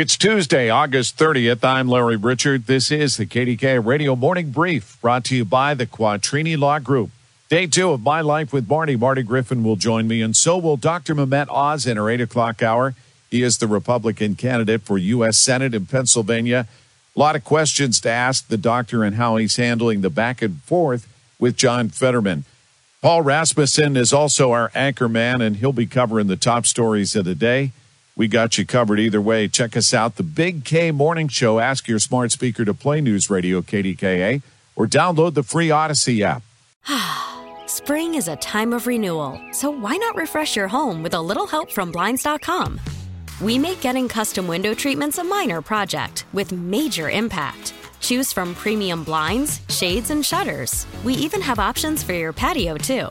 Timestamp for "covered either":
28.66-29.20